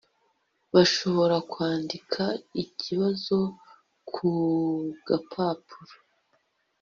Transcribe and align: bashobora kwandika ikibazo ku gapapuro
bashobora 0.73 1.35
kwandika 1.51 2.23
ikibazo 2.63 3.37
ku 4.11 4.29
gapapuro 5.07 5.93